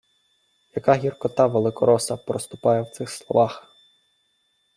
Яка 0.75 0.93
гіркота 0.93 1.47
великороса 1.47 2.17
проступає 2.17 2.81
в 2.81 2.89
цих 2.89 3.09
словах! 3.09 3.73